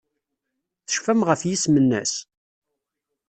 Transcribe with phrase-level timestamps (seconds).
[0.85, 2.13] Tecfam ɣef yisem-nnes?